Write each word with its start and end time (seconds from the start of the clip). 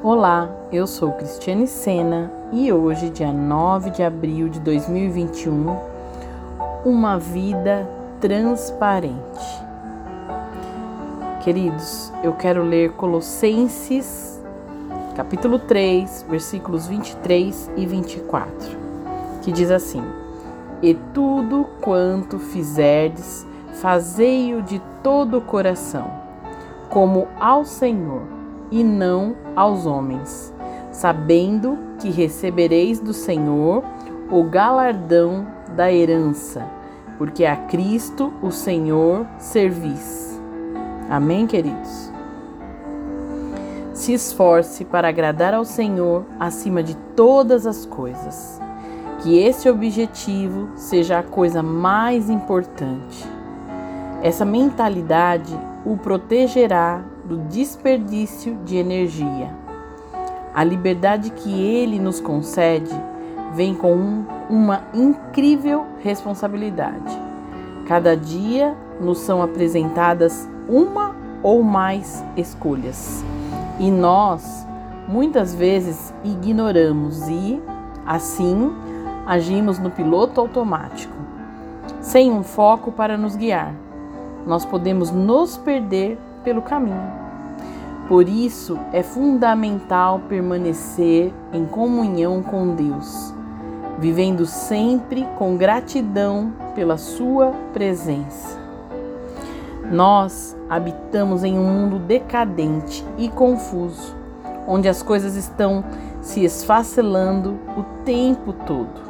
Olá, 0.00 0.48
eu 0.70 0.86
sou 0.86 1.10
Cristiane 1.10 1.66
Sena 1.66 2.30
e 2.52 2.72
hoje, 2.72 3.10
dia 3.10 3.32
9 3.32 3.90
de 3.90 4.00
abril 4.00 4.48
de 4.48 4.60
2021, 4.60 5.76
uma 6.84 7.18
vida 7.18 7.84
transparente. 8.20 9.60
Queridos, 11.42 12.12
eu 12.22 12.32
quero 12.34 12.62
ler 12.62 12.92
Colossenses, 12.92 14.40
capítulo 15.16 15.58
3, 15.58 16.26
versículos 16.30 16.86
23 16.86 17.68
e 17.76 17.84
24, 17.84 18.78
que 19.42 19.50
diz 19.50 19.68
assim: 19.68 20.04
E 20.80 20.94
tudo 21.12 21.66
quanto 21.80 22.38
fizerdes, 22.38 23.44
fazei-o 23.82 24.62
de 24.62 24.80
todo 25.02 25.38
o 25.38 25.42
coração, 25.42 26.08
como 26.88 27.26
ao 27.40 27.64
Senhor 27.64 28.37
e 28.70 28.84
não 28.84 29.36
aos 29.56 29.86
homens, 29.86 30.54
sabendo 30.92 31.78
que 31.98 32.10
recebereis 32.10 33.00
do 33.00 33.12
Senhor 33.12 33.82
o 34.30 34.44
galardão 34.44 35.46
da 35.74 35.92
herança, 35.92 36.64
porque 37.16 37.44
a 37.44 37.56
Cristo 37.56 38.32
o 38.42 38.50
Senhor 38.50 39.26
servis. 39.38 40.38
Amém, 41.08 41.46
queridos? 41.46 42.12
Se 43.94 44.12
esforce 44.12 44.84
para 44.84 45.08
agradar 45.08 45.54
ao 45.54 45.64
Senhor 45.64 46.24
acima 46.38 46.82
de 46.82 46.94
todas 47.16 47.66
as 47.66 47.84
coisas. 47.84 48.60
Que 49.20 49.38
esse 49.38 49.68
objetivo 49.68 50.68
seja 50.76 51.18
a 51.18 51.22
coisa 51.24 51.62
mais 51.62 52.30
importante. 52.30 53.26
Essa 54.20 54.44
mentalidade 54.44 55.56
o 55.84 55.96
protegerá 55.96 57.02
do 57.24 57.38
desperdício 57.38 58.56
de 58.64 58.76
energia. 58.76 59.54
A 60.52 60.64
liberdade 60.64 61.30
que 61.30 61.62
ele 61.62 62.00
nos 62.00 62.20
concede 62.20 62.94
vem 63.54 63.74
com 63.74 63.94
um, 63.94 64.26
uma 64.50 64.82
incrível 64.92 65.86
responsabilidade. 66.00 67.16
Cada 67.86 68.16
dia 68.16 68.76
nos 69.00 69.18
são 69.18 69.40
apresentadas 69.40 70.48
uma 70.68 71.14
ou 71.42 71.62
mais 71.62 72.24
escolhas 72.36 73.24
e 73.78 73.90
nós 73.90 74.66
muitas 75.06 75.54
vezes 75.54 76.12
ignoramos 76.24 77.28
e, 77.28 77.62
assim, 78.04 78.74
agimos 79.24 79.78
no 79.78 79.90
piloto 79.90 80.40
automático, 80.40 81.16
sem 82.00 82.32
um 82.32 82.42
foco 82.42 82.90
para 82.90 83.16
nos 83.16 83.36
guiar. 83.36 83.87
Nós 84.46 84.64
podemos 84.64 85.10
nos 85.10 85.56
perder 85.56 86.18
pelo 86.42 86.62
caminho. 86.62 87.28
Por 88.08 88.26
isso 88.26 88.78
é 88.90 89.02
fundamental 89.02 90.22
permanecer 90.30 91.32
em 91.52 91.66
comunhão 91.66 92.42
com 92.42 92.74
Deus, 92.74 93.34
vivendo 93.98 94.46
sempre 94.46 95.28
com 95.36 95.58
gratidão 95.58 96.54
pela 96.74 96.96
Sua 96.96 97.52
presença. 97.74 98.58
Nós 99.92 100.56
habitamos 100.70 101.44
em 101.44 101.58
um 101.58 101.64
mundo 101.64 101.98
decadente 101.98 103.04
e 103.18 103.28
confuso, 103.28 104.16
onde 104.66 104.88
as 104.88 105.02
coisas 105.02 105.34
estão 105.34 105.84
se 106.22 106.42
esfacelando 106.44 107.58
o 107.76 107.82
tempo 108.04 108.54
todo. 108.54 109.08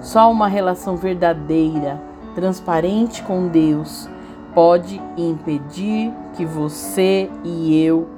Só 0.00 0.30
uma 0.30 0.46
relação 0.46 0.96
verdadeira, 0.96 2.00
transparente 2.36 3.24
com 3.24 3.48
Deus 3.48 4.08
pode 4.56 4.98
impedir 5.18 6.10
que 6.34 6.42
você 6.46 7.28
e 7.44 7.84
eu 7.84 8.08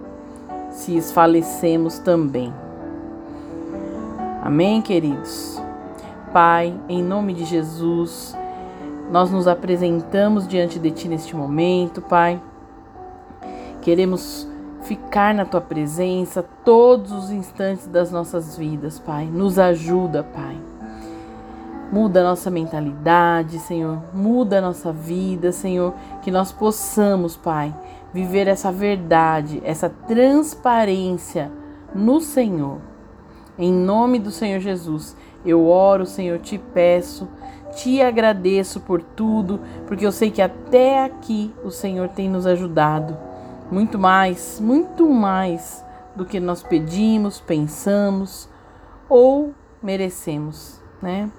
se 0.70 0.96
esfalecemos 0.96 1.98
também. 1.98 2.54
Amém, 4.40 4.80
queridos? 4.80 5.60
Pai, 6.32 6.72
em 6.88 7.02
nome 7.02 7.34
de 7.34 7.44
Jesus, 7.44 8.36
nós 9.10 9.32
nos 9.32 9.48
apresentamos 9.48 10.46
diante 10.46 10.78
de 10.78 10.92
Ti 10.92 11.08
neste 11.08 11.34
momento, 11.34 12.00
Pai. 12.00 12.40
Queremos 13.82 14.48
ficar 14.82 15.34
na 15.34 15.44
Tua 15.44 15.60
presença 15.60 16.44
todos 16.64 17.10
os 17.10 17.32
instantes 17.32 17.88
das 17.88 18.12
nossas 18.12 18.56
vidas, 18.56 19.00
Pai. 19.00 19.24
Nos 19.26 19.58
ajuda, 19.58 20.22
Pai. 20.22 20.56
Muda 21.90 22.20
a 22.20 22.24
nossa 22.24 22.50
mentalidade, 22.50 23.58
Senhor. 23.58 24.02
Muda 24.12 24.58
a 24.58 24.60
nossa 24.60 24.92
vida, 24.92 25.52
Senhor. 25.52 25.94
Que 26.22 26.30
nós 26.30 26.52
possamos, 26.52 27.36
Pai, 27.36 27.74
viver 28.12 28.46
essa 28.46 28.70
verdade, 28.70 29.60
essa 29.64 29.88
transparência 29.88 31.50
no 31.94 32.20
Senhor. 32.20 32.78
Em 33.58 33.72
nome 33.72 34.18
do 34.18 34.30
Senhor 34.30 34.60
Jesus, 34.60 35.16
eu 35.44 35.66
oro, 35.66 36.06
Senhor, 36.06 36.38
te 36.38 36.58
peço, 36.58 37.28
te 37.74 38.00
agradeço 38.02 38.80
por 38.80 39.02
tudo, 39.02 39.60
porque 39.86 40.06
eu 40.06 40.12
sei 40.12 40.30
que 40.30 40.42
até 40.42 41.04
aqui 41.04 41.52
o 41.64 41.70
Senhor 41.70 42.08
tem 42.08 42.28
nos 42.28 42.46
ajudado. 42.46 43.16
Muito 43.70 43.98
mais, 43.98 44.60
muito 44.60 45.08
mais 45.08 45.84
do 46.14 46.24
que 46.24 46.38
nós 46.38 46.62
pedimos, 46.62 47.40
pensamos 47.40 48.48
ou 49.08 49.52
merecemos, 49.82 50.80
né? 51.02 51.30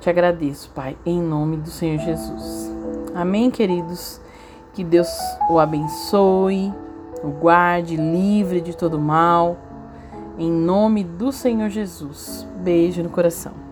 Te 0.00 0.10
agradeço, 0.10 0.70
Pai, 0.74 0.96
em 1.04 1.20
nome 1.20 1.56
do 1.56 1.70
Senhor 1.70 1.98
Jesus. 1.98 2.72
Amém, 3.14 3.50
queridos? 3.50 4.20
Que 4.72 4.84
Deus 4.84 5.08
o 5.48 5.58
abençoe, 5.58 6.72
o 7.24 7.28
guarde 7.28 7.96
livre 7.96 8.60
de 8.60 8.76
todo 8.76 8.98
mal. 8.98 9.56
Em 10.38 10.50
nome 10.50 11.02
do 11.02 11.32
Senhor 11.32 11.70
Jesus. 11.70 12.46
Beijo 12.58 13.02
no 13.02 13.08
coração. 13.08 13.65